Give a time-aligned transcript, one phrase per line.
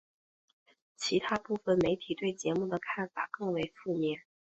[0.97, 4.23] 其它部分媒体对节目的看法更为负面。